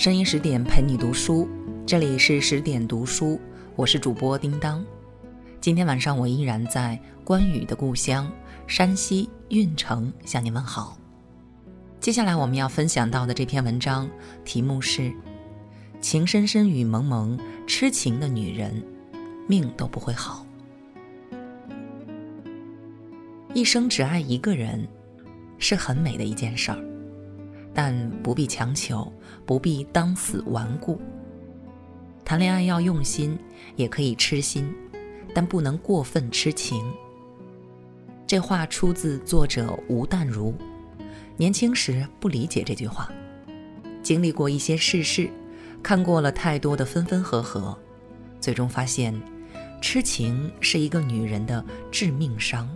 [0.00, 1.46] 声音十点陪你读书，
[1.84, 3.38] 这里是十点读书，
[3.76, 4.82] 我是主播叮当。
[5.60, 8.32] 今天晚上我依然在关羽的故乡
[8.66, 10.96] 山西运城向你问好。
[12.00, 14.08] 接下来我们要分享到的这篇文章
[14.42, 15.02] 题目是
[16.00, 17.36] 《情深深雨蒙蒙》，
[17.66, 18.82] 痴情的女人
[19.46, 20.46] 命都不会好。
[23.52, 24.88] 一生只爱一个人，
[25.58, 26.82] 是很美的一件事儿。
[27.74, 29.12] 但不必强求，
[29.46, 31.00] 不必当死顽固。
[32.24, 33.38] 谈恋爱要用心，
[33.76, 34.72] 也可以痴心，
[35.34, 36.84] 但不能过分痴情。
[38.26, 40.54] 这话出自作者吴淡如。
[41.36, 43.10] 年轻时不理解这句话，
[44.02, 45.30] 经历过一些世事，
[45.82, 47.76] 看过了太多的分分合合，
[48.40, 49.18] 最终发现，
[49.80, 52.68] 痴情是一个女人的致命伤。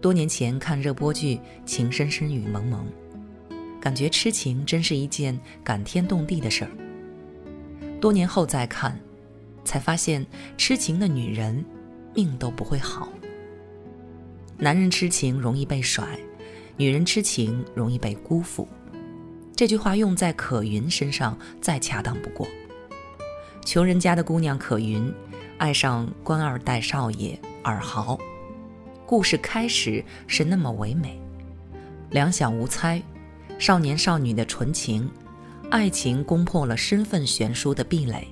[0.00, 2.86] 多年前看热播剧《情深深雨蒙蒙》。
[3.80, 6.70] 感觉痴情真是一件感天动地的事儿。
[8.00, 8.98] 多年后再看，
[9.64, 10.24] 才发现
[10.56, 11.64] 痴情的女人
[12.14, 13.08] 命都不会好。
[14.56, 16.06] 男人痴情容易被甩，
[16.76, 18.66] 女人痴情容易被辜负。
[19.54, 22.46] 这句话用在可云身上再恰当不过。
[23.64, 25.12] 穷人家的姑娘可云，
[25.58, 28.18] 爱上官二代少爷尔豪。
[29.04, 31.20] 故事开始是那么唯美，
[32.10, 33.02] 两小无猜。
[33.58, 35.10] 少年少女的纯情，
[35.68, 38.28] 爱情攻破了身份悬殊的壁垒，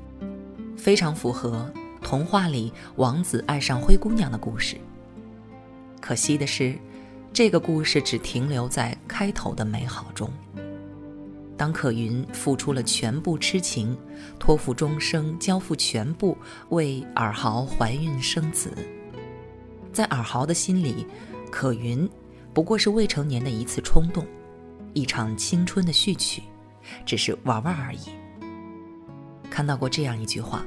[0.77, 1.69] 非常符合
[2.01, 4.77] 童话里王子爱上灰姑娘的故事。
[6.01, 6.79] 可惜的是，
[7.33, 10.31] 这个故事只停留在开头的美好中。
[11.57, 13.99] 当可云付出了全部痴情，
[14.39, 16.39] 托付终生，交付全部，
[16.69, 18.73] 为尔豪怀孕生子，
[19.93, 21.05] 在尔豪的心里，
[21.51, 22.09] 可云
[22.55, 24.25] 不过是未成年的一次冲动。
[24.97, 26.42] 一场青春的序曲，
[27.05, 27.98] 只是玩玩而已。
[29.50, 30.64] 看到过这样一句话：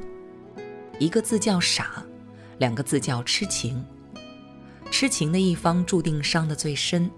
[1.00, 2.06] 一个字叫傻，
[2.60, 3.84] 两个字叫痴情。
[4.92, 7.10] 痴情的一方注定伤得最深，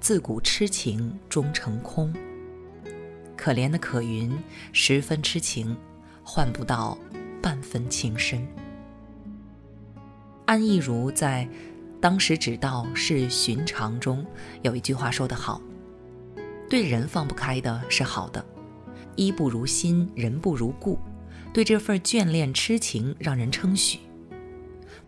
[0.00, 2.10] 自古痴情终成空。
[3.36, 4.34] 可怜的可云，
[4.72, 5.76] 十分痴情，
[6.24, 6.96] 换不到
[7.42, 8.48] 半分情深。
[10.46, 11.46] 安意如在
[12.00, 14.24] 《当时只道是寻常》中
[14.62, 15.60] 有一句话说得好。
[16.68, 18.44] 对人放不开的是好的，
[19.14, 20.98] 衣不如新，人不如故。
[21.52, 24.00] 对这份眷恋痴情让人称许，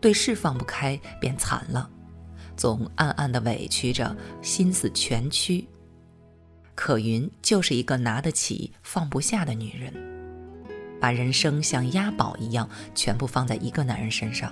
[0.00, 1.90] 对事放不开便惨了，
[2.56, 5.68] 总暗暗的委屈着，心思全曲。
[6.74, 9.92] 可云就是一个拿得起放不下的女人，
[11.00, 14.50] 把人生像押宝一样全部放在一个男人身上。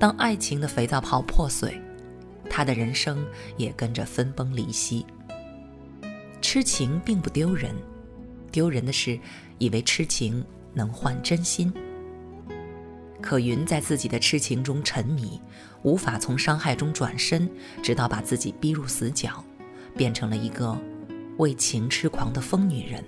[0.00, 1.80] 当爱情的肥皂泡破碎，
[2.50, 3.24] 她的人生
[3.56, 5.06] 也跟着分崩离析。
[6.54, 7.74] 痴情并不丢人，
[8.52, 9.18] 丢人的是
[9.58, 11.74] 以为痴情能换真心。
[13.20, 15.40] 可云在自己的痴情中沉迷，
[15.82, 17.50] 无法从伤害中转身，
[17.82, 19.44] 直到把自己逼入死角，
[19.96, 20.78] 变成了一个
[21.38, 23.02] 为情痴狂的疯女人。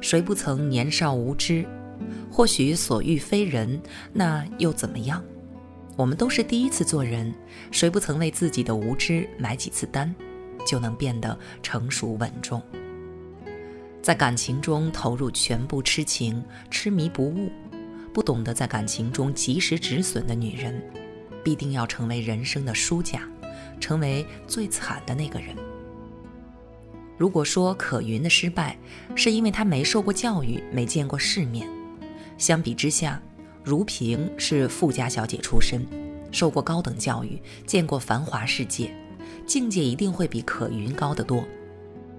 [0.00, 1.64] 谁不曾年少无知？
[2.28, 3.80] 或许所遇非人，
[4.12, 5.22] 那又怎么样？
[5.94, 7.32] 我们都是第一次做人，
[7.70, 10.12] 谁不曾为自己的无知买几次单？
[10.68, 12.60] 就能变得成熟稳重，
[14.02, 17.50] 在感情中投入全部痴情、痴迷不悟，
[18.12, 20.78] 不懂得在感情中及时止损的女人，
[21.42, 23.26] 必定要成为人生的输家，
[23.80, 25.56] 成为最惨的那个人。
[27.16, 28.76] 如果说可云的失败
[29.16, 31.66] 是因为她没受过教育、没见过世面，
[32.36, 33.18] 相比之下，
[33.64, 35.86] 如萍是富家小姐出身，
[36.30, 38.94] 受过高等教育，见过繁华世界。
[39.48, 41.42] 境界一定会比可云高得多。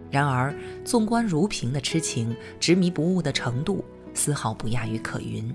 [0.10, 0.54] 然而，
[0.84, 3.86] 纵观如萍的痴情、执迷不悟的程度，
[4.16, 5.54] 丝毫不亚于可云。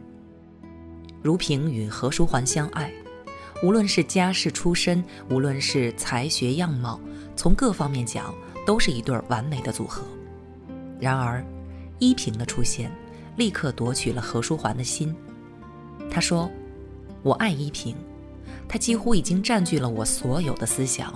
[1.21, 2.93] 如萍与何书桓相爱，
[3.65, 7.01] 无论是家世出身，无论是才学样貌，
[7.35, 8.33] 从各方面讲，
[8.65, 10.05] 都是一对完美的组合。
[11.01, 11.45] 然而，
[11.99, 12.93] 依萍的出现，
[13.37, 15.13] 立刻夺取了何书桓的心。
[16.09, 16.49] 他说
[17.25, 17.97] ：“我爱依萍，
[18.69, 21.13] 她几乎已经占据了我所有的思想。”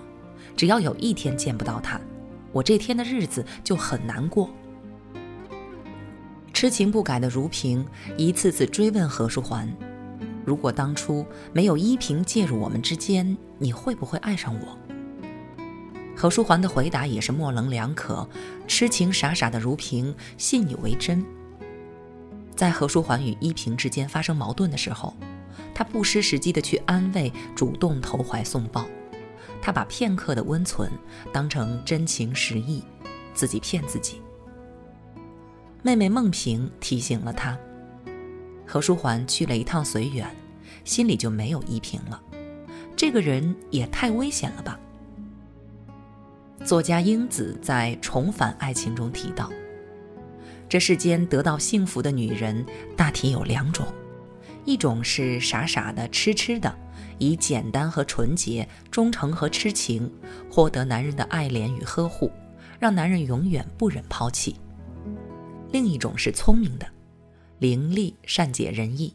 [0.59, 2.01] 只要有一天见不到他，
[2.51, 4.51] 我这天的日子就很难过。
[6.53, 9.73] 痴情不改的如萍一次次追问何书桓
[10.45, 14.77] ：“如果当初没有依萍介入我们之间，你会不会爱上我？”
[16.17, 18.29] 何书桓的回答也是模棱两可。
[18.67, 21.25] 痴情傻傻的如萍信以为真。
[22.57, 25.15] 在何书桓与依萍之间发生矛盾的时候，
[25.73, 28.85] 他不失时机的去安慰，主动投怀送抱。
[29.61, 30.91] 他把片刻的温存
[31.33, 32.83] 当成真情实意，
[33.35, 34.21] 自己骗自己。
[35.83, 37.57] 妹妹孟平提醒了他。
[38.67, 40.29] 何书桓去了一趟绥远，
[40.85, 42.21] 心里就没有依萍了。
[42.97, 44.79] 这个人也太危险了吧。
[46.65, 49.49] 作家英子在《重返爱情》中提到，
[50.69, 52.67] 这世间得到幸福的女人
[52.97, 53.87] 大体有两种，
[54.65, 56.77] 一种是傻傻的、痴痴的，
[57.19, 60.11] 以简单和纯洁、忠诚和痴情
[60.51, 62.31] 获得男人的爱怜与呵护，
[62.79, 64.55] 让男人永远不忍抛弃；
[65.71, 66.87] 另一种是聪明的，
[67.59, 69.15] 伶俐、善解人意，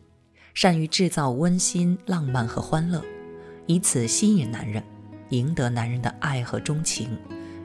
[0.53, 3.03] 善于制造温馨、浪漫和欢乐，
[3.65, 4.83] 以此吸引男人。
[5.29, 7.17] 赢得男人的爱和钟情，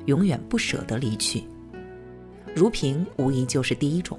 [0.06, 1.44] 永远不舍得离去。
[2.55, 4.19] 如萍无疑就是第一种，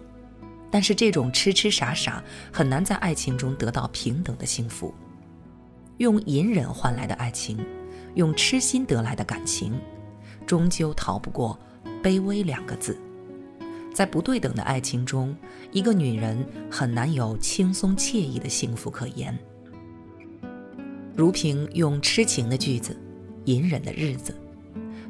[0.69, 2.23] 但是这种痴痴傻傻
[2.53, 4.93] 很难在爱情中得到平等的幸福。
[5.99, 7.57] 用隐忍换来的爱情，
[8.15, 9.79] 用痴心得来的感情，
[10.45, 11.57] 终究逃不过
[12.03, 12.97] 卑微两个字。
[13.93, 15.33] 在不对等的爱情中，
[15.71, 19.37] 一个女人很难有轻松惬意的幸福可言。
[21.15, 22.97] 如萍用痴情的句子。
[23.45, 24.35] 隐忍的日子，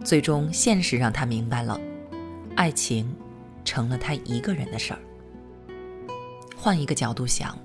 [0.01, 1.77] 最终现实让他明白了，
[2.55, 3.13] 爱情
[3.65, 4.99] 成了她一个人的事儿。
[6.55, 7.57] 换一个角度想，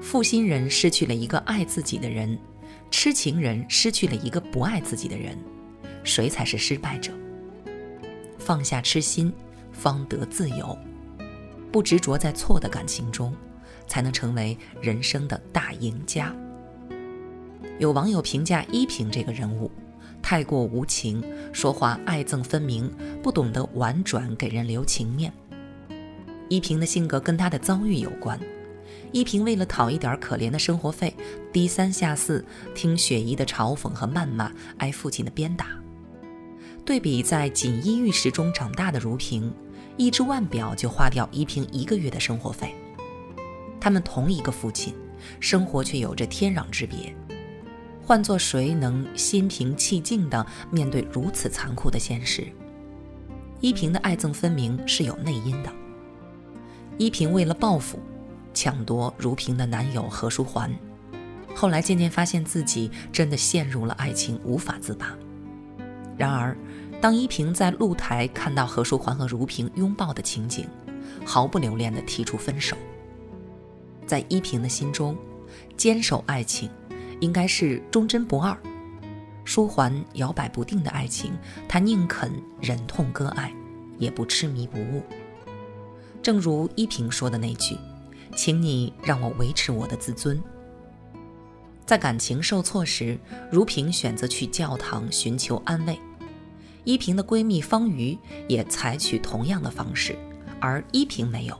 [0.00, 2.38] 负心人失去了一个爱自己的人，
[2.90, 5.36] 痴情人失去了一个不爱自己的人，
[6.04, 7.12] 谁才是失败者？
[8.38, 9.32] 放下痴心，
[9.72, 10.76] 方得自由。
[11.70, 13.34] 不执着在错的感情中，
[13.86, 16.34] 才能成为人生的大赢家。
[17.78, 19.70] 有网友评价依萍这个人物。
[20.20, 21.22] 太过无情，
[21.52, 22.90] 说话爱憎分明，
[23.22, 25.32] 不懂得婉转给人留情面。
[26.48, 28.38] 依萍的性格跟她的遭遇有关。
[29.12, 31.14] 依萍为了讨一点可怜的生活费，
[31.52, 32.44] 低三下四，
[32.74, 35.66] 听雪姨的嘲讽和谩骂，挨父亲的鞭打。
[36.84, 39.52] 对比在锦衣玉食中长大的如萍，
[39.96, 42.74] 一只腕表就花掉依萍一个月的生活费。
[43.80, 44.94] 他们同一个父亲，
[45.40, 47.14] 生活却有着天壤之别。
[48.04, 52.46] 换做谁能心平气静地面对如此残酷的现实？
[53.60, 55.70] 依萍的爱憎分明是有内因的。
[56.96, 57.98] 依萍为了报复，
[58.60, 60.68] 抢夺如萍的男友何书桓，
[61.54, 65.16] 后来渐渐发现自己真的陷入了爱情，无法自拔。
[66.16, 66.58] 然而，
[67.00, 70.66] 当依萍在露台看到何书桓和如萍拥抱的情景，
[71.24, 72.76] 毫不留恋地提出分手。
[74.04, 75.16] 在依萍的心中，
[75.76, 76.68] 坚守爱情。
[77.20, 78.58] 应该是忠贞不二，
[79.44, 81.30] 舒桓摇摆不定的爱情，
[81.68, 83.54] 他宁肯忍痛割爱，
[83.98, 85.00] 也不痴迷不悟。
[86.20, 87.76] 正如依萍说的那句
[88.38, 90.40] ：“请你让我维持我的自尊。”
[91.84, 93.18] 在感情受挫时，
[93.50, 95.98] 如萍选择去教堂寻求安慰，
[96.84, 100.16] 依萍的闺蜜方瑜也采取同样的方式，
[100.60, 101.58] 而依萍没有，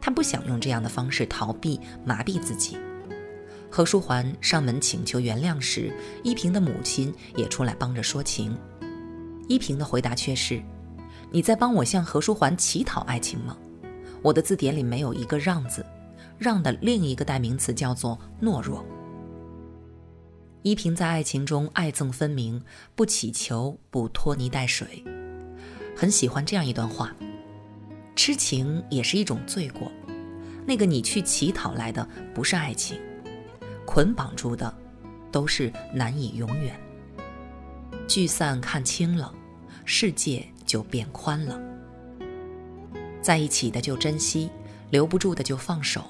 [0.00, 2.78] 她不想用这样的方式逃避麻痹自己。
[3.68, 5.92] 何书桓上门请求原谅时，
[6.22, 8.56] 依萍的母亲也出来帮着说情。
[9.48, 10.62] 依萍的回答却是
[11.30, 13.54] ：“你在帮我向何书桓乞讨爱情吗？
[14.22, 15.84] 我的字典里没有一个让字，
[16.38, 18.84] 让的另一个代名词叫做懦弱。”
[20.62, 22.62] 依萍在爱情中爱憎分明，
[22.94, 25.02] 不乞求，不拖泥带水。
[25.96, 27.16] 很喜欢这样一段话
[28.14, 29.90] ：“痴情也是一种罪过，
[30.66, 33.00] 那个你去乞讨来的不是爱情。”
[33.86, 34.72] 捆绑住的，
[35.32, 36.78] 都是难以永远。
[38.06, 39.34] 聚散看清了，
[39.84, 41.58] 世界就变宽了。
[43.22, 44.50] 在一起的就珍惜，
[44.90, 46.04] 留不住的就放手。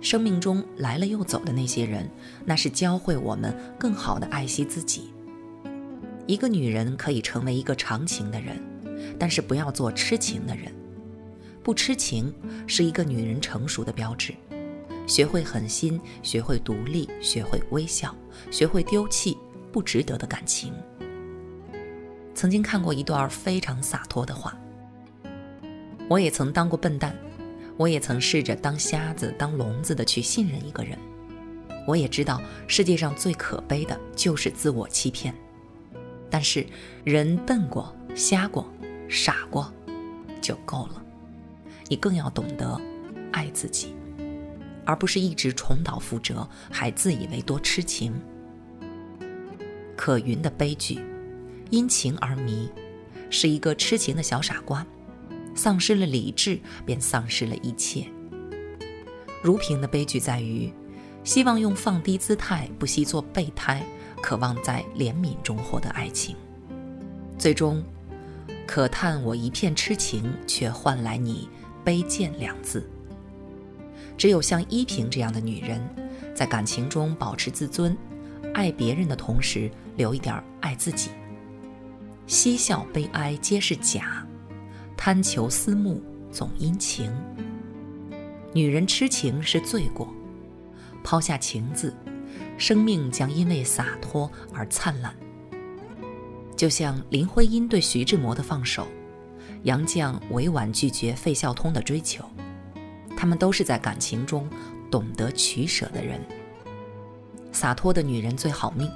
[0.00, 2.08] 生命中来了又走的那些人，
[2.44, 5.10] 那是教会我们更好的爱惜自己。
[6.26, 8.60] 一个女人可以成为一个长情的人，
[9.18, 10.72] 但是不要做痴情的人。
[11.62, 12.32] 不痴情
[12.66, 14.34] 是一个女人成熟的标志。
[15.06, 18.14] 学会狠心，学会独立，学会微笑，
[18.50, 19.36] 学会丢弃
[19.72, 20.72] 不值得的感情。
[22.34, 24.58] 曾经看过一段非常洒脱的话：
[26.08, 27.16] 我也曾当过笨蛋，
[27.76, 30.96] 我也曾试着当瞎子、当聋子的去信任一个人。
[31.86, 35.34] 我也知道世界上最可悲的就是自我欺骗。
[36.28, 36.66] 但是
[37.04, 38.68] 人笨过、瞎过、
[39.08, 39.72] 傻过，
[40.40, 41.02] 就够了。
[41.88, 42.80] 你更要懂得
[43.32, 43.94] 爱自己。
[44.84, 48.14] 而不是一直重蹈覆辙，还自以为多痴情。
[49.96, 51.00] 可云的悲剧，
[51.70, 52.70] 因情而迷，
[53.28, 54.86] 是一个痴情的小傻瓜，
[55.56, 58.06] 丧失了理智，便丧失了一切。
[59.42, 60.72] 如萍的悲剧在于，
[61.24, 63.84] 希望用放低姿态，不惜做备胎，
[64.22, 66.36] 渴望在怜悯中获得爱情，
[67.38, 67.82] 最终，
[68.66, 71.48] 可叹我一片痴情，却换来你
[71.84, 72.88] 卑贱两字。
[74.16, 75.80] 只有像依萍这样的女人，
[76.34, 77.96] 在感情中保持自尊，
[78.54, 81.10] 爱别人的同时留一点爱自己。
[82.26, 84.26] 嬉笑悲哀皆是假，
[84.96, 87.12] 贪求私慕总因情。
[88.52, 90.08] 女人痴情是罪过，
[91.04, 91.94] 抛下情字，
[92.56, 95.14] 生命将因为洒脱而灿烂。
[96.56, 98.88] 就像林徽因对徐志摩的放手，
[99.64, 102.24] 杨绛委婉拒绝费孝通的追求，
[103.14, 104.48] 他们都是在感情中
[104.90, 106.18] 懂得取舍的人。
[107.52, 108.90] 洒脱的女人最好命，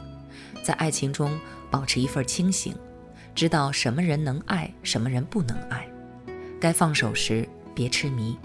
[0.62, 1.38] 在爱情中
[1.70, 2.74] 保持一份清醒，
[3.34, 5.86] 知道什么人能爱，什么人不能爱，
[6.60, 8.36] 该放手时别痴迷，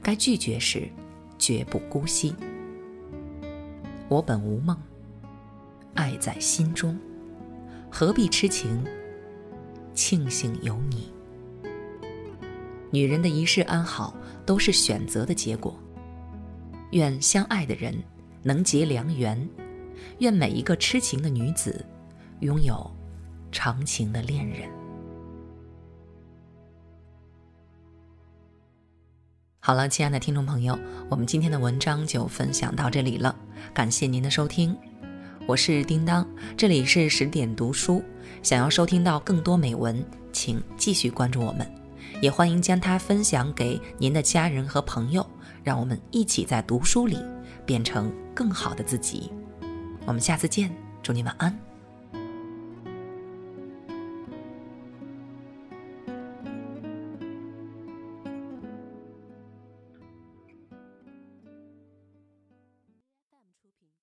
[0.00, 0.88] 该拒绝时
[1.36, 2.34] 绝不姑息。
[4.08, 4.78] 我本无梦，
[5.94, 6.96] 爱在心中。
[7.90, 8.84] 何必痴情？
[9.92, 11.12] 庆幸有你。
[12.90, 14.14] 女人的一世安好，
[14.46, 15.76] 都是选择的结果。
[16.92, 17.92] 愿相爱的人
[18.42, 19.48] 能结良缘，
[20.18, 21.84] 愿每一个痴情的女子
[22.40, 22.88] 拥有
[23.50, 24.68] 长情的恋人。
[29.66, 30.78] 好了，亲爱的听众朋友，
[31.08, 33.34] 我们今天的文章就分享到这里了，
[33.72, 34.76] 感谢您的收听。
[35.46, 38.04] 我是叮当，这里是十点读书。
[38.42, 40.04] 想要收听到更多美文，
[40.34, 41.66] 请继续关注我们，
[42.20, 45.26] 也欢迎将它分享给您的家人和朋友，
[45.62, 47.18] 让我们一起在读书里
[47.64, 49.32] 变成更好的自己。
[50.04, 50.70] 我们下次见，
[51.02, 51.58] 祝你晚安。